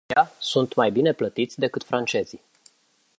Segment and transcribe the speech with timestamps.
[0.09, 2.41] Aceștia sunt mai bine plătiți decât francezii.